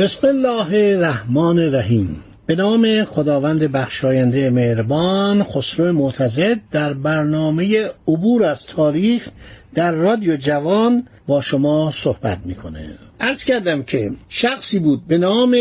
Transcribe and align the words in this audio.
بسم 0.00 0.26
الله 0.26 0.94
الرحمن 0.96 1.58
الرحیم. 1.58 2.24
به 2.46 2.54
نام 2.54 3.04
خداوند 3.04 3.62
بخشاینده 3.72 4.50
مهربان 4.50 5.44
خسرو 5.44 5.92
معتزد 5.92 6.60
در 6.70 6.92
برنامه 6.92 7.88
عبور 8.08 8.44
از 8.44 8.66
تاریخ 8.66 9.28
در 9.74 9.92
رادیو 9.92 10.36
جوان 10.36 11.06
با 11.26 11.40
شما 11.40 11.92
صحبت 11.94 12.38
می‌کنه. 12.44 12.90
عرض 13.20 13.44
کردم 13.44 13.82
که 13.82 14.10
شخصی 14.28 14.78
بود 14.78 15.06
به 15.06 15.18
نام 15.18 15.56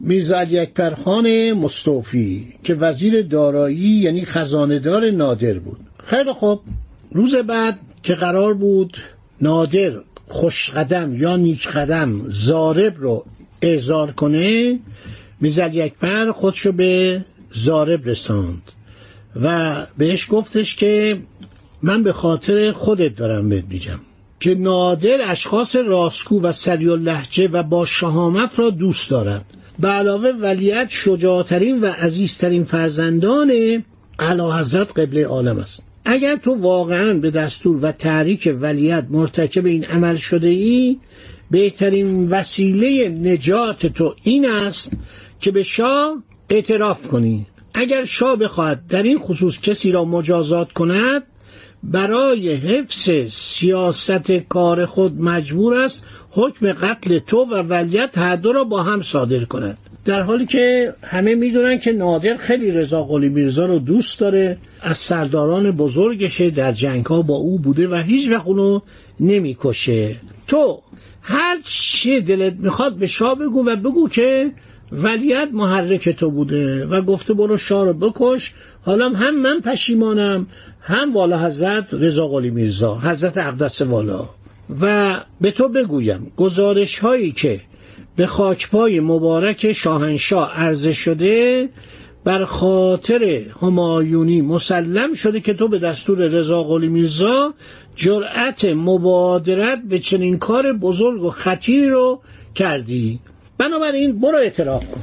میرزا 0.00 0.38
اکبرخان 0.38 1.52
مستوفی 1.52 2.54
که 2.62 2.74
وزیر 2.74 3.22
دارایی 3.22 3.76
یعنی 3.78 4.24
خزاندار 4.24 5.10
نادر 5.10 5.58
بود. 5.58 5.78
خیلی 6.04 6.32
خوب. 6.32 6.60
روز 7.10 7.34
بعد 7.34 7.78
که 8.02 8.14
قرار 8.14 8.54
بود 8.54 8.96
نادر 9.40 9.92
خوشقدم 10.28 11.16
یا 11.16 11.36
نیک 11.36 11.68
قدم 11.68 12.22
زارب 12.28 12.94
رو 12.98 13.24
اعزار 13.62 14.12
کنه 14.12 14.78
می‌زد 15.40 15.72
اکبر 15.74 16.32
خودشو 16.32 16.72
به 16.72 17.24
زارب 17.54 18.08
رساند. 18.08 18.62
و 19.42 19.86
بهش 19.98 20.26
گفتش 20.30 20.76
که 20.76 21.18
من 21.82 22.02
به 22.02 22.12
خاطر 22.12 22.72
خودت 22.72 23.16
دارم 23.16 23.48
بهت 23.48 23.64
میگم 23.70 24.00
که 24.40 24.54
نادر 24.54 25.30
اشخاص 25.30 25.76
راستگو 25.76 26.42
و 26.42 26.52
سری 26.52 26.86
و 26.86 26.96
لحجه 26.96 27.48
و 27.48 27.62
با 27.62 27.84
شهامت 27.84 28.58
را 28.58 28.70
دوست 28.70 29.10
دارد. 29.10 29.44
به 29.78 29.88
علاوه 29.88 30.30
ولیت 30.40 30.86
شجاعترین 30.90 31.80
و 31.80 31.86
عزیزترین 31.86 32.64
فرزندان 32.64 33.52
اعلی 34.18 34.42
حضرت 34.42 34.98
قبله 34.98 35.26
عالم 35.26 35.58
است. 35.58 35.86
اگر 36.04 36.36
تو 36.36 36.54
واقعا 36.54 37.14
به 37.14 37.30
دستور 37.30 37.78
و 37.82 37.92
تحریک 37.92 38.54
ولیت 38.60 39.06
مرتکب 39.10 39.66
این 39.66 39.84
عمل 39.84 40.16
شده 40.16 40.48
ای 40.48 40.96
بهترین 41.50 42.28
وسیله 42.28 43.08
نجات 43.08 43.86
تو 43.86 44.14
این 44.22 44.50
است 44.50 44.92
که 45.40 45.50
به 45.50 45.62
شاه 45.62 46.22
اعتراف 46.50 47.08
کنی. 47.08 47.46
اگر 47.74 48.04
شاه 48.04 48.36
بخواهد 48.36 48.86
در 48.88 49.02
این 49.02 49.18
خصوص 49.18 49.60
کسی 49.60 49.92
را 49.92 50.04
مجازات 50.04 50.72
کند 50.72 51.22
برای 51.82 52.54
حفظ 52.54 53.10
سیاست 53.30 54.32
کار 54.32 54.86
خود 54.86 55.20
مجبور 55.20 55.78
است 55.78 56.04
حکم 56.30 56.72
قتل 56.72 57.18
تو 57.18 57.36
و 57.36 57.54
ولیت 57.54 58.18
هر 58.18 58.36
دو 58.36 58.52
را 58.52 58.64
با 58.64 58.82
هم 58.82 59.02
صادر 59.02 59.44
کند. 59.44 59.78
در 60.04 60.22
حالی 60.22 60.46
که 60.46 60.94
همه 61.02 61.34
می‌دونن 61.34 61.78
که 61.78 61.92
نادر 61.92 62.36
خیلی 62.36 62.70
رضا 62.70 63.04
قلی 63.04 63.28
میرزا 63.28 63.66
رو 63.66 63.78
دوست 63.78 64.20
داره 64.20 64.58
از 64.80 64.98
سرداران 64.98 65.70
بزرگشه 65.70 66.50
در 66.50 66.72
جنگ 66.72 67.06
ها 67.06 67.22
با 67.22 67.34
او 67.34 67.58
بوده 67.58 67.88
و 67.88 67.94
هیچ 67.94 68.30
وقت 68.30 68.46
اونو 68.46 68.80
نمی‌کشه. 69.20 70.16
تو 70.46 70.82
هر 71.30 71.58
چی 71.62 72.20
دلت 72.20 72.54
می‌خواد 72.58 72.96
به 72.96 73.06
شاه 73.06 73.34
بگو 73.34 73.64
و 73.66 73.76
بگو 73.76 74.08
که 74.08 74.52
ولیت 74.92 75.48
محرک 75.52 76.08
تو 76.08 76.30
بوده 76.30 76.86
و 76.86 77.02
گفته 77.02 77.34
برو 77.34 77.56
شاه 77.56 77.84
رو 77.84 77.92
بکش. 77.92 78.52
حالا 78.82 79.08
هم 79.08 79.40
من 79.40 79.60
پشیمانم 79.60 80.46
هم 80.80 81.14
والا 81.14 81.38
حضرت 81.38 81.94
رضا 81.94 82.28
قلی 82.28 82.50
میرزا 82.50 82.98
حضرت 82.98 83.38
اقدس 83.38 83.80
والا. 83.80 84.28
و 84.80 85.16
به 85.40 85.50
تو 85.50 85.68
بگویم 85.68 86.32
گزارش 86.36 86.98
هایی 86.98 87.32
که 87.32 87.60
به 88.16 88.26
خاکپای 88.26 89.00
مبارک 89.00 89.72
شاهنشاه 89.72 90.52
عرضه 90.54 90.92
شده 90.92 91.68
بر 92.28 92.44
خاطر 92.44 93.42
همایونی 93.62 94.40
مسلم 94.40 95.14
شده 95.14 95.40
که 95.40 95.54
تو 95.54 95.68
به 95.68 95.78
دستور 95.78 96.18
رضا 96.18 96.62
قلی 96.62 96.88
میرزا 96.88 97.54
جرأت 97.96 98.64
مبادرت 98.64 99.78
به 99.88 99.98
چنین 99.98 100.38
کار 100.38 100.72
بزرگ 100.72 101.22
و 101.22 101.30
خطیری 101.30 101.88
رو 101.88 102.20
کردی. 102.54 103.20
بنابراین 103.58 104.20
برو 104.20 104.36
اعتراف 104.38 104.90
کن. 104.90 105.00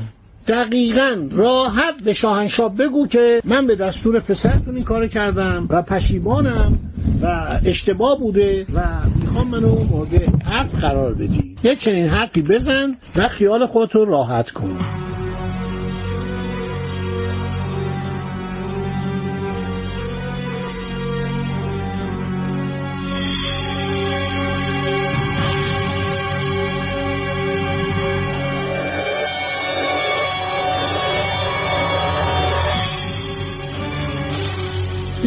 دقیقا 0.48 1.28
راحت 1.32 2.04
به 2.04 2.14
شاهنشاه 2.14 2.76
بگو 2.76 3.08
که 3.08 3.42
من 3.46 3.68
به 3.68 3.76
دستور 3.76 4.20
پسرتون 4.20 4.76
این 4.76 4.84
کار 4.84 5.08
کردم 5.08 5.68
و 5.70 5.82
پشیمانم 5.82 6.80
و 7.22 7.48
اشتباه 7.66 8.20
بوده 8.20 8.66
و 8.74 8.82
می‌خوام 9.22 9.48
منو 9.48 9.84
مورد 9.84 10.16
عفو 10.46 10.78
قرار 10.78 11.14
بدی 11.14 11.56
یه 11.64 11.76
چنین 11.76 12.06
حرفی 12.06 12.42
بزن 12.42 12.96
و 13.16 13.28
خیال 13.28 13.66
خودتو 13.66 14.06
راحت 14.06 14.52
کن. 14.52 15.05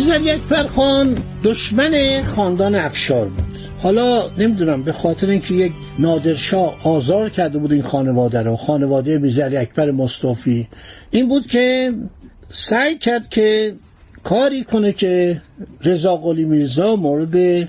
یک 0.07 0.41
پرخان 0.51 1.19
دشمن 1.45 2.23
خاندان 2.25 2.75
افشار 2.75 3.29
بود. 3.29 3.45
حالا 3.83 4.23
نمی‌دونم 4.39 4.83
به 4.83 4.93
خاطر 4.93 5.31
اینکه 5.31 5.55
یک 5.55 5.73
نادرشاه 5.99 6.77
آزار 6.85 7.29
کرده 7.31 7.59
بود 7.59 7.73
این 7.73 7.83
خانواده 7.83 8.43
رو 8.43 8.57
خانواده 8.57 9.19
میزر 9.19 9.57
اکبر 9.57 9.91
مصطفی. 9.91 10.69
این 11.11 11.29
بود 11.29 11.47
که 11.47 11.93
سعی 12.51 12.99
کرد 12.99 13.29
که 13.29 13.75
کاری 14.25 14.65
کنه 14.65 14.93
که 14.93 15.43
رضا 15.85 16.17
قلی 16.17 16.45
میرزا 16.45 16.97
مورد 16.97 17.69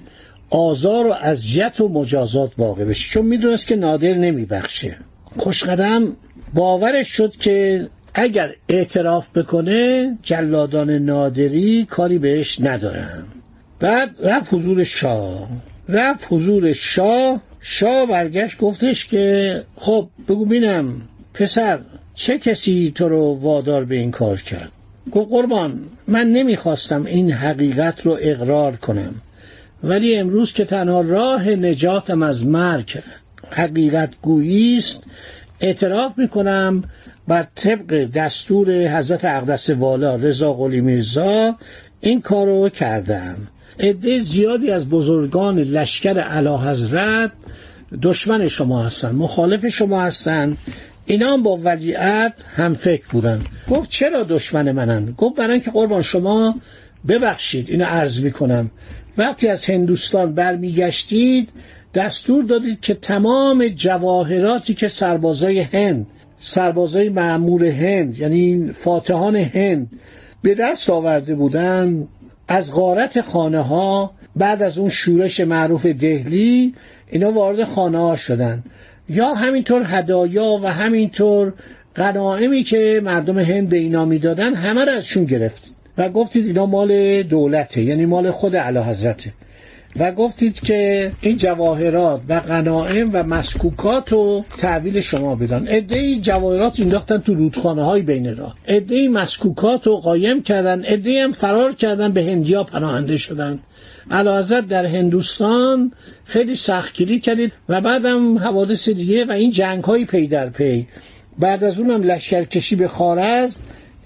آزار 0.49 1.07
و 1.07 1.11
اذیت 1.11 1.81
و 1.81 1.89
مجازات 1.89 2.53
واقع 2.57 2.85
بشه. 2.85 3.09
چون 3.09 3.25
می‌دونست 3.25 3.67
که 3.67 3.75
نادر 3.75 4.13
نمیبخشه. 4.13 4.97
خوشقدم 5.37 6.15
باورش 6.53 7.07
شد 7.07 7.31
که 7.31 7.87
اگر 8.13 8.55
اعتراف 8.69 9.37
بکنه 9.37 10.17
جلادان 10.23 10.89
نادری 10.89 11.85
کاری 11.89 12.17
بهش 12.17 12.61
ندارن. 12.61 13.23
بعد 13.79 14.15
رفت 14.23 14.53
حضور 14.53 14.83
شاه. 14.83 15.49
رفت 15.89 16.25
حضور 16.29 16.73
شاه. 16.73 17.41
شاه 17.61 18.05
برگشت 18.05 18.57
گفتش 18.57 19.07
که 19.07 19.63
خب 19.75 20.09
بگو 20.27 20.45
بینم 20.45 21.01
پسر 21.33 21.79
چه 22.13 22.37
کسی 22.37 22.91
تو 22.95 23.09
رو 23.09 23.39
وادار 23.41 23.85
به 23.85 23.95
این 23.95 24.11
کار 24.11 24.37
کرد؟ 24.41 24.71
گفت 25.11 25.29
قربان 25.29 25.81
من 26.07 26.27
نمی‌خواستم 26.27 27.05
این 27.05 27.31
حقیقت 27.31 28.05
رو 28.05 28.17
اقرار 28.21 28.75
کنم. 28.75 29.15
ولی 29.83 30.15
امروز 30.15 30.53
که 30.53 30.65
تنها 30.65 31.01
راه 31.01 31.49
نجاتم 31.49 32.23
از 32.23 32.45
مرگ. 32.45 32.99
حقیقت 33.51 34.09
گویی 34.21 34.77
است. 34.77 35.03
اعتراف 35.61 36.17
می‌کنم 36.17 36.83
بر 37.29 37.47
طبق 37.55 38.11
دستور 38.11 38.97
حضرت 38.97 39.25
اقدس 39.25 39.69
والا 39.69 40.15
رضا 40.15 40.53
قلی 40.53 40.81
میرزا 40.81 41.55
این 42.01 42.21
کارو 42.21 42.69
کردم. 42.69 43.37
عده 43.79 44.19
زیادی 44.19 44.71
از 44.71 44.89
بزرگان 44.89 45.59
لشکر 45.59 46.19
علا 46.19 46.57
حضرت 46.57 47.31
دشمن 48.01 48.47
شما 48.47 48.83
هستن 48.83 49.11
مخالف 49.11 49.67
شما 49.67 50.01
هستن. 50.03 50.57
اینا 51.05 51.33
هم 51.33 51.43
با 51.43 51.57
ولیعت 51.57 52.45
هم 52.55 52.73
فکر 52.73 53.03
بودن. 53.09 53.41
گفت 53.69 53.89
چرا 53.89 54.23
دشمن 54.23 54.71
منن؟ 54.71 55.13
گفت 55.17 55.35
برای 55.35 55.51
اینکه 55.51 55.71
قربان 55.71 56.01
شما 56.01 56.55
ببخشید 57.07 57.69
اینو 57.69 57.85
عرض 57.85 58.19
می‌کنم. 58.19 58.71
وقتی 59.17 59.47
از 59.47 59.65
هندوستان 59.65 60.33
برمیگشتید 60.33 61.49
دستور 61.93 62.43
دادید 62.43 62.81
که 62.81 62.93
تمام 62.93 63.67
جواهراتی 63.67 64.73
که 64.73 64.87
سربازای 64.87 65.59
هند 65.59 66.07
سربازای 66.39 67.09
معمور 67.09 67.65
هند 67.65 68.19
یعنی 68.19 68.71
فاتحان 68.71 69.35
هند 69.35 69.91
به 70.41 70.55
دست 70.55 70.89
آورده 70.89 71.35
بودن 71.35 72.07
از 72.47 72.71
غارت 72.71 73.21
خانه 73.21 73.59
ها 73.59 74.11
بعد 74.35 74.61
از 74.61 74.77
اون 74.77 74.89
شورش 74.89 75.39
معروف 75.39 75.85
دهلی 75.85 76.73
اینا 77.09 77.31
وارد 77.31 77.63
خانه 77.63 77.97
ها 77.97 78.15
شدن. 78.15 78.63
یا 79.09 79.33
همینطور 79.33 79.83
هدایا 79.85 80.59
و 80.63 80.73
همینطور 80.73 81.53
قناعمی 81.95 82.63
که 82.63 83.01
مردم 83.03 83.39
هند 83.39 83.69
به 83.69 83.77
اینا 83.77 84.05
می‌دادن 84.05 84.53
همه 84.53 84.85
را 84.85 84.93
ازشون 84.93 85.25
گرفت. 85.25 85.73
و 85.97 86.09
گفتید 86.09 86.45
اینا 86.45 86.65
مال 86.65 87.23
دولته 87.23 87.81
یعنی 87.81 88.05
مال 88.05 88.31
خود 88.31 88.55
علا 88.55 88.83
حضرته 88.83 89.33
و 89.95 90.11
گفتید 90.11 90.59
که 90.59 91.11
این 91.21 91.37
جواهرات 91.37 92.21
و 92.29 92.39
غنائم 92.39 93.09
و 93.13 93.23
مسکوکات 93.23 94.11
رو 94.11 94.45
تحویل 94.57 95.01
شما 95.01 95.35
بدن. 95.35 95.65
ادهی 95.67 96.19
جواهرات 96.21 96.79
انداختن 96.79 97.17
تو 97.17 97.33
رودخانه 97.33 97.83
های 97.83 98.01
بین 98.01 98.37
راه. 98.37 98.55
ادهی 98.65 99.07
مسکوکات 99.07 99.87
رو 99.87 99.97
قایم 99.97 100.43
کردن 100.43 100.81
ادهی 100.85 101.19
هم 101.19 101.31
فرار 101.31 101.73
کردن 101.73 102.11
به 102.11 102.23
هندیا 102.23 102.63
پناهنده 102.63 103.17
شدن. 103.17 103.59
علاوه 104.11 104.61
در 104.61 104.85
هندوستان 104.85 105.91
خیلی 106.25 106.55
سختگیری 106.55 107.19
کردید 107.19 107.51
و 107.69 107.81
بعدم 107.81 108.37
حوادث 108.37 108.89
دیگه 108.89 109.25
و 109.25 109.31
این 109.31 109.51
جنگ 109.51 109.83
های 109.83 110.05
پی 110.05 110.27
در 110.27 110.49
پی. 110.49 110.87
بعد 111.39 111.63
از 111.63 111.79
اونم 111.79 112.01
لشکرکشی 112.01 112.75
به 112.75 112.87
خارزم 112.87 113.59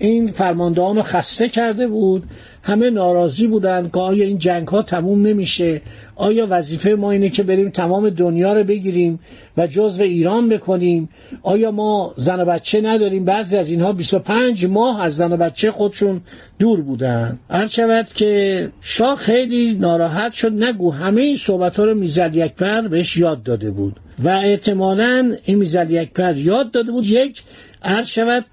این 0.07 0.27
فرماندهان 0.27 0.95
رو 0.95 1.01
خسته 1.01 1.49
کرده 1.49 1.87
بود. 1.87 2.23
همه 2.63 2.89
ناراضی 2.89 3.47
بودن 3.47 3.89
که 3.93 3.99
آیا 3.99 4.25
این 4.25 4.37
جنگ 4.37 4.67
ها 4.67 4.81
تموم 4.81 5.27
نمیشه؟ 5.27 5.81
آیا 6.15 6.47
وظیفه 6.49 6.89
ما 6.89 7.11
اینه 7.11 7.29
که 7.29 7.43
بریم 7.43 7.69
تمام 7.69 8.09
دنیا 8.09 8.53
رو 8.53 8.63
بگیریم 8.63 9.19
و 9.57 9.67
جزو 9.67 10.03
ایران 10.03 10.49
بکنیم؟ 10.49 11.09
آیا 11.43 11.71
ما 11.71 12.13
زن 12.17 12.41
و 12.41 12.45
بچه 12.45 12.81
نداریم؟ 12.81 13.25
بعضی 13.25 13.57
از 13.57 13.69
اینها 13.69 13.93
25 13.93 14.65
ماه 14.65 15.01
از 15.01 15.15
زن 15.15 15.31
و 15.31 15.37
بچه 15.37 15.71
خودشون 15.71 16.21
دور 16.59 16.81
بودن. 16.81 17.39
هر 17.49 17.67
شود 17.67 18.07
که 18.07 18.71
شاه 18.81 19.15
خیلی 19.15 19.73
ناراحت 19.73 20.33
شد. 20.33 20.63
نگو 20.63 20.91
همه 20.91 21.21
این 21.21 21.37
صحبت 21.37 21.75
ها 21.75 21.85
رو 21.85 21.95
می‌زد 21.95 22.35
یکپر 22.35 22.81
بهش 22.81 23.17
یاد 23.17 23.43
داده 23.43 23.71
بود. 23.71 23.99
و 24.23 24.29
احتمالا 24.29 25.33
این 25.45 25.57
می‌زد 25.57 25.91
یکپر 25.91 26.37
یاد 26.37 26.71
داده 26.71 26.91
بود. 26.91 27.05
یک 27.05 27.43
هر 27.81 28.03
شود 28.03 28.45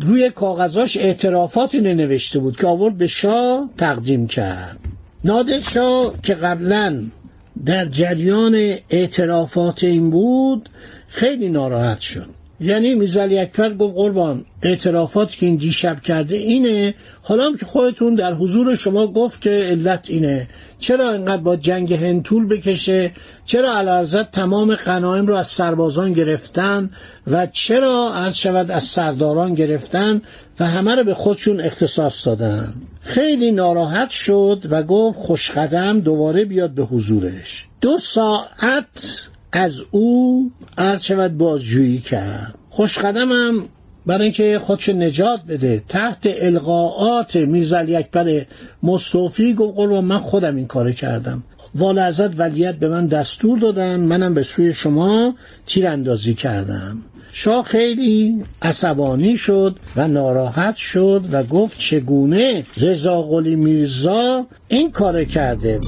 روی 0.00 0.30
کاغذاش 0.30 0.96
اعترافاتی 0.96 1.80
نوشته 1.80 2.38
بود 2.38 2.56
که 2.56 2.66
آورد 2.66 2.98
به 2.98 3.06
شاه 3.06 3.70
تقدیم 3.78 4.26
کرد. 4.26 4.78
نادر 5.24 5.60
شاه 5.60 6.14
که 6.22 6.34
قبلا 6.34 7.04
در 7.66 7.86
جریان 7.86 8.54
اعترافات 8.90 9.84
این 9.84 10.10
بود 10.10 10.68
خیلی 11.08 11.48
ناراحت 11.48 12.00
شد. 12.00 12.28
یعنی 12.60 12.94
میزل 12.94 13.38
اکبر 13.40 13.74
گفت 13.74 13.94
قربان 13.94 14.44
اعترافات 14.62 15.36
که 15.36 15.46
این 15.46 15.56
دیشب 15.56 16.00
کرده 16.00 16.36
اینه. 16.36 16.94
حالا 17.22 17.56
که 17.56 17.66
خودتون 17.66 18.14
در 18.14 18.34
حضور 18.34 18.76
شما 18.76 19.06
گفت 19.06 19.40
که 19.40 19.50
علت 19.50 20.06
اینه. 20.08 20.48
چرا 20.78 21.12
اینقدر 21.12 21.42
با 21.42 21.56
جنگ 21.56 21.94
هند 21.94 22.22
طول 22.22 22.48
بکشه؟ 22.48 23.12
چرا 23.44 23.78
علارزت 23.78 24.30
تمام 24.30 24.74
قنایم 24.74 25.26
رو 25.26 25.34
از 25.34 25.46
سربازان 25.46 26.12
گرفتن؟ 26.12 26.90
و 27.26 27.46
چرا 27.46 28.10
عرض 28.14 28.34
شود 28.34 28.70
از 28.70 28.84
سرداران 28.84 29.54
گرفتن 29.54 30.22
و 30.60 30.66
همه 30.66 30.94
رو 30.94 31.04
به 31.04 31.14
خودشون 31.14 31.60
اختصاص 31.60 32.26
دادن؟ 32.26 32.74
خیلی 33.00 33.52
ناراحت 33.52 34.10
شد 34.10 34.64
و 34.70 34.82
گفت 34.82 35.18
خوشقدم 35.18 36.00
دوباره 36.00 36.44
بیاد 36.44 36.70
به 36.70 36.82
حضورش. 36.82 37.66
دو 37.80 37.98
ساعت 37.98 38.86
از 39.56 39.78
او 39.90 40.50
عرض 40.78 41.04
شود 41.04 41.38
بازجویی 41.38 41.98
کرد. 41.98 42.54
خوشقدمم 42.70 43.62
برای 44.06 44.22
اینکه 44.22 44.58
خودش 44.58 44.88
نجات 44.88 45.40
بده. 45.48 45.82
تحت 45.88 46.28
القاعات 46.40 47.36
میرزا 47.36 47.78
اکبر 47.78 48.46
مصطفی 48.82 49.54
گفت 49.54 49.76
قربان 49.76 50.04
من 50.04 50.18
خودم 50.18 50.56
این 50.56 50.66
کار 50.66 50.92
کردم. 50.92 51.42
والا 51.74 52.04
ازت 52.04 52.38
ولیت 52.38 52.74
به 52.74 52.88
من 52.88 53.06
دستور 53.06 53.58
دادن 53.58 54.00
منم 54.00 54.34
به 54.34 54.42
سوی 54.42 54.72
شما 54.72 55.34
تیراندازی 55.66 56.34
کردم. 56.34 57.02
شاه 57.32 57.64
خیلی 57.64 58.44
عصبانی 58.62 59.36
شد 59.36 59.76
و 59.96 60.08
ناراحت 60.08 60.76
شد 60.76 61.24
و 61.32 61.42
گفت 61.42 61.78
چگونه 61.78 62.66
رضا 62.76 63.22
قلی 63.22 63.56
میرزا 63.56 64.46
این 64.68 64.90
کار 64.90 65.24
کرده؟ 65.24 65.80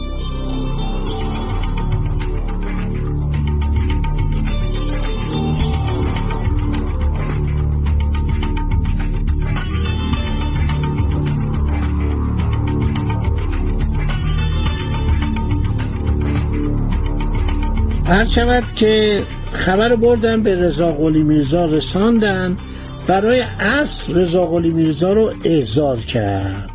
هر 18.08 18.62
که 18.76 19.22
خبر 19.52 19.96
بردن 19.96 20.42
به 20.42 20.54
رضا 20.54 20.92
قلی 20.92 21.22
میرزا 21.22 21.64
رساندن. 21.64 22.56
برای 23.06 23.40
اصل 23.60 24.14
رضا 24.14 24.46
قلی 24.46 24.70
میرزا 24.70 25.12
رو 25.12 25.32
احضار 25.44 26.00
کرد. 26.00 26.70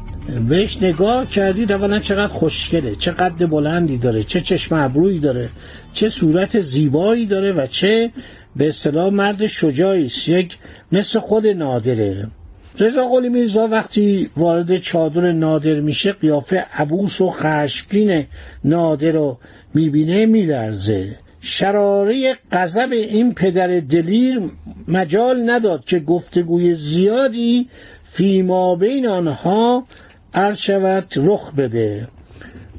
بهش 0.50 0.78
نگاه 0.82 1.28
کردید 1.28 1.72
اولا 1.72 2.00
چقدر 2.00 2.28
خوشگله 2.34 2.96
چه 2.96 3.12
قد 3.12 3.50
بلندی 3.50 3.98
داره 3.98 4.24
چه 4.24 4.42
چشم 4.42 4.76
ابرویی 4.76 5.20
داره 5.20 5.50
چه 5.94 6.10
صورت 6.10 6.60
زیبایی 6.60 7.26
داره 7.26 7.52
و 7.52 7.66
چه 7.66 8.12
به 8.56 8.68
اصطلاح 8.68 9.10
مرد 9.10 9.48
شجاعی 9.48 10.06
است 10.06 10.30
یک 10.30 10.58
مثل 10.92 11.20
خود 11.20 11.48
نادره. 11.48 12.28
رضا 12.80 13.08
قلی 13.08 13.30
میرزا 13.30 13.68
وقتی 13.68 14.30
وارد 14.38 14.78
چادر 14.78 15.32
نادر 15.32 15.80
میشه 15.80 16.12
قیافه 16.12 16.66
عبوس 16.74 17.22
و 17.22 17.30
خشمگین 17.32 18.26
نادر 18.64 19.12
رو 19.12 19.38
می‌بینه 19.74 20.26
میلرزه. 20.26 21.16
شراره 21.42 22.36
غضب 22.52 22.90
این 22.92 23.34
پدر 23.34 23.80
دلیر 23.80 24.42
مجال 24.88 25.50
نداد 25.50 25.86
که 25.86 26.00
گفتگوی 26.00 26.76
زیادی 26.76 27.70
فیما 28.12 28.76
بین 28.76 29.08
آنها 29.08 29.88
عرض 30.34 30.58
شود 30.58 31.14
رخ 31.16 31.54
بده. 31.56 32.08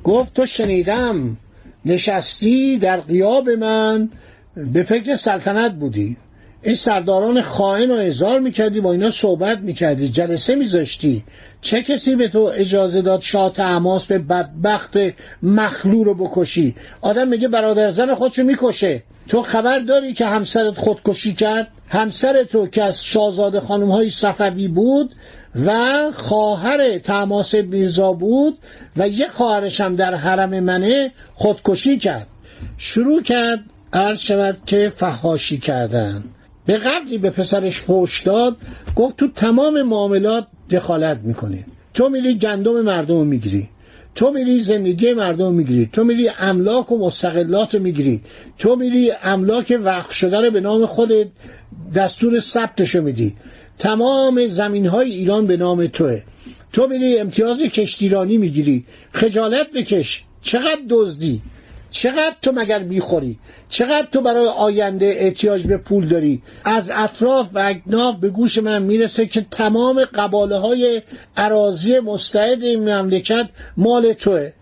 گفت 0.04 0.34
تو 0.34 0.46
شنیدم 0.46 1.36
نشستی 1.84 2.78
در 2.78 3.00
قیاب 3.00 3.50
من 3.50 4.10
به 4.56 4.82
فکر 4.82 5.14
سلطنت 5.14 5.72
بودی. 5.72 6.16
این 6.62 6.74
سرداران 6.74 7.42
خائن 7.42 7.90
رو 7.90 7.96
اظهار 7.96 8.40
می‌کردی 8.40 8.80
با 8.80 8.92
اینا 8.92 9.10
صحبت 9.10 9.58
می‌کردی 9.58 10.08
جلسه 10.08 10.54
میذاشتی. 10.54 11.24
چه 11.60 11.82
کسی 11.82 12.16
به 12.16 12.28
تو 12.28 12.50
اجازه 12.54 13.02
داد 13.02 13.20
شاه 13.20 13.52
تماس 13.52 14.06
به 14.06 14.18
بدبخت 14.18 14.96
مخلو 15.42 16.04
رو 16.04 16.14
بکشی؟ 16.14 16.74
آدم 17.00 17.28
میگه 17.28 17.48
برادر 17.48 17.90
زن 17.90 18.14
خودشو 18.14 18.42
می‌کشه. 18.42 19.02
تو 19.28 19.42
خبر 19.42 19.78
داری 19.78 20.12
که 20.12 20.26
همسرت 20.26 20.78
خودکشی 20.78 21.34
کرد؟ 21.34 21.68
همسر 21.88 22.44
تو 22.44 22.66
که 22.66 22.84
از 22.84 23.04
شاهزاده 23.04 23.60
خانم 23.60 23.90
های 23.90 24.10
صفوی 24.10 24.68
بود 24.68 25.14
و 25.66 25.80
خواهر 26.14 26.98
تماس 26.98 27.54
میرزا 27.54 28.12
بود 28.12 28.58
و 28.96 29.08
یه 29.08 29.28
خواهرش 29.28 29.80
هم 29.80 29.96
در 29.96 30.14
حرم 30.14 30.60
منه 30.60 31.12
خودکشی 31.34 31.98
کرد. 31.98 32.26
شروع 32.78 33.22
کرد 33.22 33.60
عرض 33.92 34.18
شود 34.18 34.58
که 34.66 34.92
فهاشی 34.96 35.58
کردن. 35.58 36.22
به 36.66 36.78
قدری 36.78 37.18
به 37.18 37.30
پسرش 37.30 37.76
فوش 37.80 38.22
داد 38.22 38.56
گفت 38.96 39.16
تو 39.16 39.28
تمام 39.28 39.82
معاملات 39.82 40.46
دخالت 40.70 41.20
می‌کنی. 41.22 41.64
تو 41.94 42.08
میری 42.08 42.34
گندم 42.34 42.80
مردم 42.80 43.26
می‌گیری. 43.26 43.68
تو 44.14 44.30
میری 44.30 44.60
زندگی 44.60 45.14
مردم 45.14 45.52
می‌گیری. 45.52 45.90
تو 45.92 46.04
میری 46.04 46.30
املاک 46.38 46.92
و 46.92 46.98
مستقلات 46.98 47.74
رو 47.74 47.82
می‌گیری. 47.82 48.22
تو 48.58 48.76
میری 48.76 49.12
املاک 49.22 49.78
وقف 49.84 50.12
شده 50.12 50.40
رو 50.40 50.50
به 50.50 50.60
نام 50.60 50.86
خودت 50.86 51.26
دستور 51.94 52.40
ثبتش 52.40 52.94
میدی. 52.94 53.36
تمام 53.78 54.46
زمین 54.46 54.86
های 54.86 55.10
ایران 55.10 55.46
به 55.46 55.56
نام 55.56 55.86
توه. 55.86 56.22
تو 56.72 56.86
میری 56.86 57.18
امتیاز 57.18 57.62
کشتیرانی 57.62 58.38
می‌گیری. 58.38 58.84
خجالت 59.12 59.72
بکش. 59.72 60.24
چقدر 60.42 60.80
دزدی؟ 60.88 61.42
چقدر 61.92 62.34
تو 62.42 62.52
مگر 62.52 62.82
می‌خوری؟ 62.82 63.38
چقدر 63.68 64.06
تو 64.12 64.20
برای 64.20 64.46
آینده 64.46 65.14
احتیاج 65.18 65.66
به 65.66 65.76
پول 65.76 66.08
داری؟ 66.08 66.42
از 66.64 66.90
اطراف 66.94 67.48
و 67.54 67.58
اکناف 67.58 68.16
به 68.16 68.28
گوش 68.28 68.58
من 68.58 68.82
می‌رسه 68.82 69.26
که 69.26 69.46
تمام 69.50 70.04
قباله 70.04 70.56
های 70.56 71.02
عراضی 71.36 71.98
مستعد 71.98 72.62
این 72.62 72.94
مملکت 72.94 73.48
مال 73.76 74.12
توه. 74.12 74.52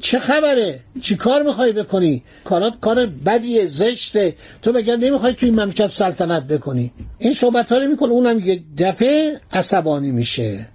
چه 0.00 0.18
خبره؟ 0.18 0.80
چی 1.02 1.16
کار 1.16 1.42
می‌خوای 1.42 1.72
بکنی؟ 1.72 2.22
کارات 2.44 2.74
کار 2.80 3.06
بدیه 3.06 3.66
زشته. 3.66 4.34
تو 4.62 4.72
مگر 4.72 4.96
نمی‌خوای 4.96 5.34
تو 5.34 5.46
این 5.46 5.54
مملکت 5.54 5.86
سلطنت 5.86 6.46
بکنی؟ 6.46 6.92
این 7.18 7.32
صحبت 7.32 7.72
ها 7.72 7.78
رو 7.78 7.88
می‌کنه. 7.88 8.10
اونم 8.10 8.38
یه 8.38 8.62
دفعه 8.78 9.40
عصبانی 9.52 10.10
میشه. 10.10 10.66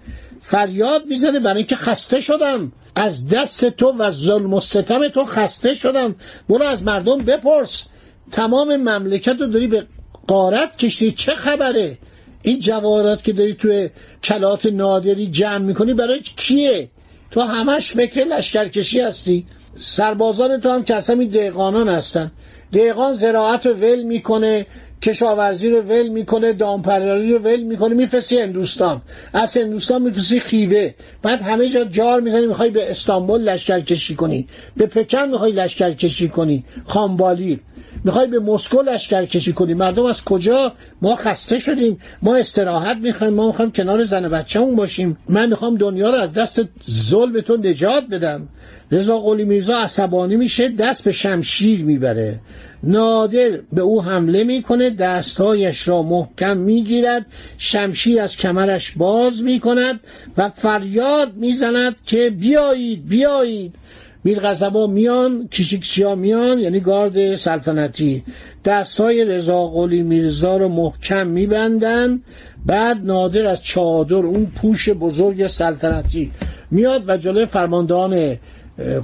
فریاد 0.41 1.05
می‌زنه 1.05 1.39
برای 1.39 1.57
اینکه 1.57 1.75
خسته 1.75 2.19
شدم. 2.19 2.71
از 2.95 3.27
دست 3.27 3.65
تو 3.65 3.91
و 3.91 4.11
ظلم 4.11 4.53
و 4.53 4.59
ستم 4.59 5.07
تو 5.07 5.25
خسته 5.25 5.73
شدم. 5.73 6.15
برو 6.49 6.63
از 6.63 6.83
مردم 6.83 7.17
بپرس. 7.17 7.83
تمام 8.31 8.75
مملکت 8.75 9.41
رو 9.41 9.47
داری 9.47 9.67
به 9.67 9.85
قارت 10.27 10.77
کشی. 10.77 11.11
چه 11.11 11.35
خبره؟ 11.35 11.97
این 12.43 12.59
جواهرات 12.59 13.23
که 13.23 13.33
داری 13.33 13.53
توی 13.53 13.89
کلات 14.23 14.65
نادری 14.65 15.27
جمع 15.27 15.57
می‌کنی 15.57 15.93
برای 15.93 16.19
کیه؟ 16.19 16.89
تو 17.31 17.41
همش 17.41 17.91
فکر 17.91 18.23
لشکرکشی 18.23 18.99
هستی. 18.99 19.45
سربازان 19.75 20.61
تو 20.61 20.69
هم 20.69 20.83
که 20.83 20.95
اصلا 20.95 21.23
دهقانان 21.23 21.89
هستن. 21.89 22.31
دهقان 22.71 23.13
زراعت 23.13 23.65
رو 23.65 23.73
ول 23.73 24.03
می‌کنه. 24.03 24.65
کشاورزی 25.01 25.69
رو 25.69 25.81
ول 25.81 26.07
می‌کنه 26.07 26.53
دامپراری 26.53 27.33
رو 27.33 27.39
ول 27.39 27.61
می‌کنه 27.61 27.95
میفرستی 27.95 28.39
هندوستان. 28.39 29.01
از 29.33 29.57
هندوستان 29.57 30.01
میفرستی 30.01 30.39
خیوه. 30.39 30.93
بعد 31.21 31.41
همه 31.41 31.69
جا 31.69 31.83
جار 31.83 32.21
می‌زنی 32.21 32.45
می‌خوای 32.45 32.69
به 32.69 32.91
استانبول 32.91 33.41
لشکر 33.41 33.79
کشی 33.79 34.15
کنی. 34.15 34.47
به 34.77 34.85
پکن 34.85 35.27
می‌خوای 35.27 35.51
لشکر 35.51 35.93
کشی 35.93 36.29
کنی. 36.29 36.65
خامبالی. 36.85 37.59
می‌خوای 38.03 38.27
به 38.27 38.39
مسکو 38.39 38.81
لشکر 38.81 39.25
کشی 39.25 39.53
کنی. 39.53 39.73
مردم 39.73 40.05
از 40.05 40.23
کجا؟ 40.23 40.73
ما 41.01 41.15
خسته 41.15 41.59
شدیم. 41.59 41.99
ما 42.21 42.35
استراحت 42.35 42.97
می‌خوایم. 42.97 43.33
ما 43.33 43.47
می‌خوایم 43.47 43.71
کنار 43.71 44.03
زن 44.03 44.29
بچه‌مون 44.29 44.75
باشیم. 44.75 45.17
من 45.29 45.49
می‌خوام 45.49 45.77
دنیا 45.77 46.09
رو 46.09 46.15
از 46.15 46.33
دست 46.33 46.61
ظلم 46.89 47.41
تو 47.41 47.57
نجات 47.57 48.03
بدم. 48.07 48.47
رضا 48.91 49.19
قلی 49.19 49.45
میرزا 49.45 49.77
عصبانی 49.77 50.35
میشه 50.35 50.69
دست 50.69 51.03
به 51.03 51.11
شمشیر 51.11 51.85
می‌بره. 51.85 52.39
نادر 52.83 53.49
به 53.71 53.81
او 53.81 54.03
حمله 54.03 54.43
می‌کنه 54.43 54.89
دستهایش 54.89 55.87
را 55.87 56.01
محکم 56.01 56.57
می‌گیرد 56.57 57.25
شمشیر 57.57 58.21
از 58.21 58.37
کمرش 58.37 58.91
باز 58.91 59.41
می‌کند 59.41 59.99
و 60.37 60.49
فریاد 60.49 61.35
می‌زند 61.35 61.95
که 62.05 62.29
بیایید 62.29 63.07
بیایید. 63.07 63.75
میرغزبا 64.23 64.87
میان 64.87 65.47
کشیکچیا 65.47 66.15
میان 66.15 66.59
یعنی 66.59 66.79
گارد 66.79 67.35
سلطنتی. 67.35 68.23
دستهای 68.65 69.25
رضا 69.25 69.67
قلی 69.67 70.01
میرزا 70.01 70.57
رو 70.57 70.67
محکم 70.67 71.27
میبندن 71.27 72.21
بعد 72.65 72.97
نادر 73.03 73.45
از 73.45 73.63
چادر 73.63 74.15
اون 74.15 74.45
پوش 74.45 74.89
بزرگ 74.89 75.47
سلطنتی 75.47 76.31
میاد 76.71 77.03
و 77.07 77.17
جلوی 77.17 77.45
فرماندهان 77.45 78.37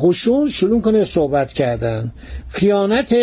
قشون 0.01 0.50
شروع 0.50 0.81
کنه 0.81 1.03
صحبت 1.03 1.53
کردن. 1.53 2.13
خیانت 2.50 3.15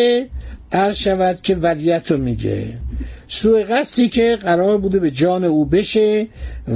عرض 0.72 0.96
شود 0.96 1.40
که 1.42 1.54
ولیت 1.54 2.10
رو 2.10 2.18
میگه. 2.18 2.78
سوء 3.26 3.64
قصدی 3.64 4.08
که 4.08 4.38
قرار 4.40 4.78
بوده 4.78 4.98
به 4.98 5.10
جان 5.10 5.44
او 5.44 5.64
بشه 5.64 6.26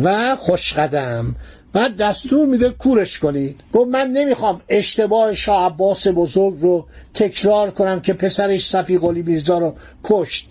و 0.02 0.37
خوشقدم. 0.37 1.37
بعد 1.78 1.97
دستور 1.97 2.47
میده 2.47 2.70
کورش 2.70 3.18
کنید. 3.18 3.61
گفت 3.73 3.88
من 3.88 4.11
نمی‌خوام 4.11 4.61
اشتباه 4.68 5.35
شاه 5.35 5.66
عباس 5.66 6.06
بزرگ 6.06 6.61
رو 6.61 6.87
تکرار 7.14 7.70
کنم 7.70 8.00
که 8.00 8.12
پسرش 8.12 8.68
صفی 8.68 8.99
قلی 8.99 9.23
میرزا 9.23 9.58
رو 9.58 9.75
کشت. 10.04 10.50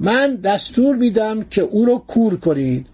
من 0.00 0.34
دستور 0.34 0.96
میدم 0.96 1.44
که 1.44 1.62
او 1.62 1.84
رو 1.84 1.98
کور 1.98 2.36
کنید. 2.36 2.86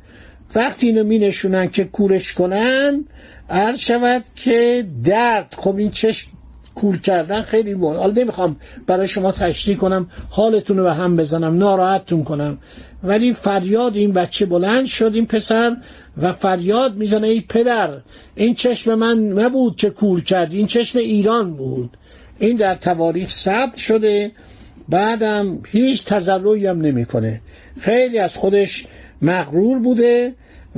وقتی 0.54 0.86
اینو 0.86 1.04
می 1.04 1.18
نشونن 1.18 1.68
که 1.68 1.84
کورش 1.84 2.34
کنن 2.34 3.04
عرض 3.50 3.78
شود 3.78 4.24
که 4.36 4.86
درد. 5.04 5.54
خب 5.58 5.76
این 5.76 5.90
چشم 5.90 6.30
کور 6.74 6.98
کردن 6.98 7.42
خیلی 7.42 7.74
بود 7.74 7.96
حالا 7.96 8.12
نمی‌خوام 8.12 8.56
برای 8.86 9.08
شما 9.08 9.32
تشریح 9.32 9.76
کنم 9.76 10.06
حالتون 10.30 10.78
رو 10.78 10.84
به 10.84 10.94
هم 10.94 11.16
بزنم 11.16 11.58
ناراحتتون 11.58 12.24
کنم. 12.24 12.58
ولی 13.04 13.32
فریاد 13.32 13.96
این 13.96 14.12
بچه 14.12 14.46
بلند 14.46 14.84
شد 14.84 15.10
این 15.14 15.26
پسر 15.26 15.76
و 16.22 16.32
فریاد 16.32 16.96
می‌زنه 16.96 17.26
ای 17.26 17.40
پدر 17.40 18.00
این 18.34 18.54
چشم 18.54 18.94
من 18.94 19.18
نبود 19.18 19.76
که 19.76 19.90
کور 19.90 20.22
کردی 20.22 20.58
این 20.58 20.66
چشم 20.66 20.98
ایران 20.98 21.52
بود. 21.52 21.96
این 22.38 22.56
در 22.56 22.74
تواریخ 22.74 23.30
ثبت 23.30 23.76
شده 23.76 24.32
بعدم 24.88 25.58
هیچ 25.66 26.04
تذرعی 26.04 26.66
هم 26.66 26.80
نمی‌کنه. 26.80 27.40
خیلی 27.80 28.18
از 28.18 28.36
خودش 28.36 28.86
مغرور 29.22 29.78
بوده 29.78 30.34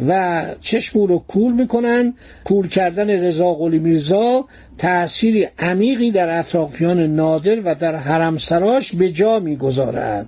و 0.09 0.43
چشم 0.61 0.99
رو 0.99 1.19
کور 1.19 1.53
می‌کنن. 1.53 2.15
کور 2.45 2.69
کردن 2.69 3.11
رضا 3.11 3.55
قلی 3.55 3.79
میرزا 3.79 4.45
تأثیری 4.79 5.49
عمیقی 5.59 6.11
در 6.11 6.39
اطرافیان 6.39 7.01
نادر 7.01 7.61
و 7.65 7.75
در 7.75 7.97
حرمسراش 7.97 8.95
به 8.95 9.11
جا 9.11 9.39
می‌گذارد. 9.39 10.27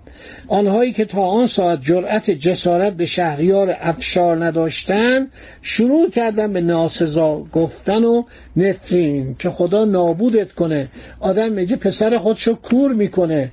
آنهایی 0.48 0.92
که 0.92 1.04
تا 1.04 1.22
آن 1.22 1.46
ساعت 1.46 1.82
جرأت 1.82 2.30
جسارت 2.30 2.92
به 2.92 3.06
شهریار 3.06 3.76
افشار 3.80 4.44
نداشتند 4.44 5.30
شروع 5.62 6.10
کردن 6.10 6.52
به 6.52 6.60
ناسزا 6.60 7.46
گفتن 7.52 8.04
و 8.04 8.22
نفرین 8.56 9.37
که 9.38 9.50
خدا 9.50 9.84
نابودت 9.84 10.52
کنه. 10.52 10.88
آدم 11.20 11.52
میگه 11.52 11.76
پسر 11.76 12.18
خودشو 12.18 12.54
کور 12.54 12.92
می‌کنه 12.92 13.50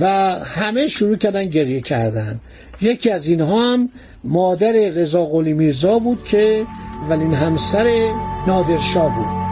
و 0.00 0.06
همه 0.34 0.88
شروع 0.88 1.16
کردن 1.16 1.46
گریه 1.46 1.80
کردن. 1.80 2.40
یکی 2.80 3.10
از 3.10 3.26
اینها 3.26 3.72
هم 3.72 3.88
مادر 4.24 4.72
رضا 4.72 5.24
قلی 5.24 5.52
میرزا 5.52 5.98
بود 5.98 6.24
که 6.24 6.66
ولین 7.08 7.34
همسر 7.34 8.12
نادرشاه 8.46 9.14
بود. 9.14 9.47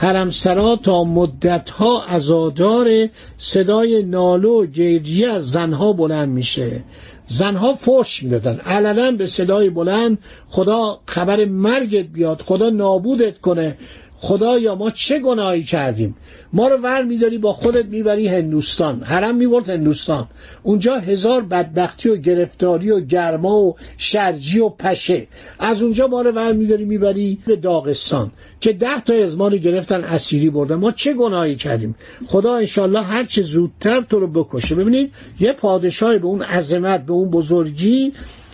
حرمسرا 0.00 0.76
تا 0.76 1.04
مدتها 1.04 2.04
ازادار 2.04 3.08
صدای 3.38 4.02
نالو 4.02 4.62
و 4.62 4.66
گریه 4.66 5.28
از 5.28 5.50
زنها 5.50 5.92
بلند 5.92 6.28
میشه. 6.28 6.84
زنها 7.28 7.74
فرش 7.74 8.22
می‌دادن. 8.22 8.58
علنا 8.58 9.10
به 9.10 9.26
صدای 9.26 9.70
بلند 9.70 10.18
خدا 10.48 10.98
خبر 11.06 11.44
مرگت 11.44 12.06
بیاد 12.06 12.42
خدا 12.42 12.70
نابودت 12.70 13.40
کنه. 13.40 13.76
خدایا 14.22 14.74
ما 14.74 14.90
چه 14.90 15.18
گناهی 15.18 15.62
کردیم؟ 15.62 16.16
ما 16.52 16.68
رو 16.68 16.76
ور 16.76 17.02
میداری 17.02 17.38
با 17.38 17.52
خودت 17.52 17.84
می‌بری 17.84 18.28
هندوستان. 18.28 19.02
حرم 19.02 19.36
می‌برد 19.36 19.68
هندوستان. 19.68 20.28
اونجا 20.62 20.96
هزار 20.96 21.40
بدبختی 21.40 22.08
و 22.08 22.16
گرفتاری 22.16 22.90
و 22.90 23.00
گرما 23.00 23.58
و 23.58 23.76
شرجی 23.96 24.58
و 24.58 24.68
پشه. 24.68 25.26
از 25.58 25.82
اونجا 25.82 26.06
ما 26.06 26.22
رو 26.22 26.30
ور 26.32 26.52
میداری 26.52 26.84
می‌بری 26.84 27.38
به 27.46 27.56
داغستان. 27.56 28.30
که 28.60 28.72
ده 28.72 29.00
تا 29.00 29.14
از 29.14 29.36
ما 29.36 29.48
رو 29.48 29.56
گرفتن 29.56 30.04
اسیری 30.04 30.50
بردن. 30.50 30.74
ما 30.74 30.90
چه 30.90 31.14
گناهی 31.14 31.56
کردیم؟ 31.56 31.94
خدا 32.26 32.54
انشالله 32.56 33.02
هر 33.02 33.24
چه 33.24 33.42
زودتر 33.42 34.00
تو 34.00 34.20
رو 34.20 34.26
بکشه. 34.26 34.74
ببینید 34.74 35.12
یه 35.40 35.52
پادشاهی 35.52 36.18
به 36.18 36.26
اون 36.26 36.42
عظمت 36.42 37.06
به 37.06 37.12
اون 37.12 37.30
بزرگی 37.30 38.12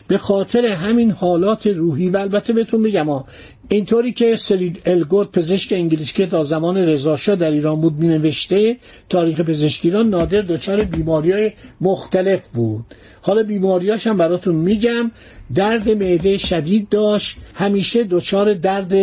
به 0.09 0.19
خاطر 0.19 0.67
همین 0.67 1.11
حالات 1.11 1.67
روحی 1.67 2.11
و 2.11 2.17
البته 2.17 2.53
بهتون 2.53 2.81
میگم 2.81 3.25
اینطوری 3.69 4.13
که 4.13 4.37
سلید 4.37 4.83
الگوت 4.87 5.33
پزشک 5.33 5.73
انگلیسی 5.73 6.13
که 6.13 6.27
تا 6.27 6.45
زمان 6.45 6.77
رضاشاه 6.77 7.37
در 7.37 7.51
ایران 7.51 7.81
بود 7.81 7.99
می 7.99 8.09
نوشته 8.09 8.77
تاریخ 9.09 9.41
پزشکی 9.41 9.89
ایران 9.89 10.11
نادر 10.11 10.41
دچار 10.41 10.85
بیماری 10.85 11.33
های 11.33 11.53
مختلف 11.81 12.41
بود. 12.55 12.85
حالا 13.23 13.43
بیماریاش 13.43 14.07
هم 14.07 14.17
براتون 14.17 14.55
میگم 14.55 15.11
درد 15.55 15.89
معده 15.89 16.37
شدید 16.37 16.89
داشت 16.89 17.37
همیشه 17.55 18.05
دچار 18.05 18.55
درد 18.55 18.95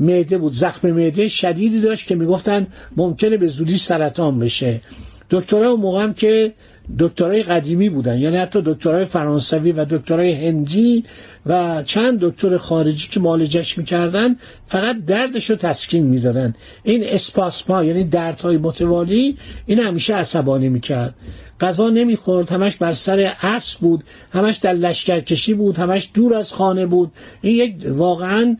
معده 0.00 0.38
بود 0.38 0.52
زخم 0.52 0.90
معده 0.90 1.28
شدیدی 1.28 1.80
داشت 1.80 2.06
که 2.06 2.14
می‌گفتن 2.14 2.66
ممکنه 2.96 3.36
به 3.36 3.46
زودی 3.46 3.76
سرطان 3.76 4.38
بشه. 4.38 4.80
دکترها 5.30 5.70
اون 5.70 5.80
موقع 5.80 6.02
هم 6.02 6.14
که 6.14 6.52
دکترای 6.98 7.42
قدیمی 7.42 7.88
بودن 7.88 8.18
یعنی 8.18 8.36
حتی 8.36 8.62
دکترای 8.66 9.04
فرانسوی 9.04 9.72
و 9.72 9.84
دکترای 9.84 10.32
هندی 10.32 11.04
و 11.48 11.82
چند 11.82 12.20
دکتر 12.20 12.56
خارجی 12.56 13.08
که 13.08 13.20
معالجش 13.20 13.78
می‌کردن 13.78 14.36
فقط 14.66 14.96
دردش 15.06 15.50
رو 15.50 15.56
تسکین 15.56 16.06
می‌دادن. 16.06 16.54
این 16.82 17.04
اسپاسما 17.04 17.84
یعنی 17.84 18.04
دردهای 18.04 18.56
متوالی 18.56 19.36
این 19.66 19.78
همیشه 19.78 20.14
عصبانی 20.14 20.68
می‌کرد. 20.68 21.14
غذا 21.60 21.88
نمی‌خورد 21.88 22.50
همش 22.50 22.76
بر 22.76 22.92
سر 22.92 23.32
اسب 23.42 23.80
بود 23.80 24.04
همش 24.32 24.56
در 24.56 24.72
لشکرکشی 24.72 25.54
بود 25.54 25.76
همش 25.76 26.10
دور 26.14 26.34
از 26.34 26.52
خانه 26.52 26.86
بود. 26.86 27.12
این 27.42 27.54
یک 27.54 27.76
واقعا 27.88 28.56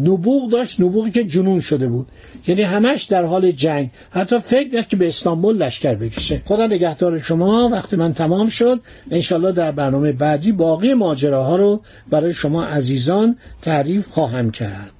نبوغ 0.00 0.50
داشت 0.50 0.80
نبوغی 0.80 1.10
که 1.10 1.24
جنون 1.24 1.60
شده 1.60 1.88
بود. 1.88 2.06
یعنی 2.46 2.62
همش 2.62 3.02
در 3.02 3.24
حال 3.24 3.50
جنگ. 3.50 3.90
حتی 4.10 4.38
فکر 4.38 4.70
کرد 4.70 4.88
که 4.88 4.96
به 4.96 5.06
استانبول 5.06 5.56
لشکر 5.56 5.94
بکشه. 5.94 6.42
خدا 6.44 6.66
نگهدار 6.66 7.18
شما 7.18 7.68
وقتی 7.68 7.96
من 7.96 8.14
تمام 8.14 8.48
شد. 8.48 8.80
انشالله 9.10 9.52
در 9.52 9.72
برنامه 9.72 10.12
بعدی 10.12 10.52
باقی 10.52 10.94
ماجراها 10.94 11.56
رو 11.56 11.79
برای 12.10 12.32
شما 12.32 12.64
عزیزان 12.64 13.36
تعریف 13.62 14.08
خواهم 14.08 14.50
کرد. 14.50 14.92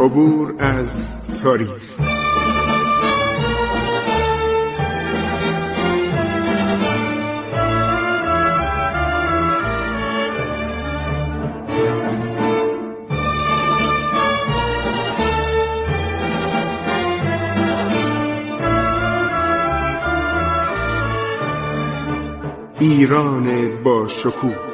عبور 0.00 0.54
از 0.58 1.04
تاریخ. 1.42 1.94
ایران 22.80 23.82
با 23.82 24.06
شکوه. 24.06 24.73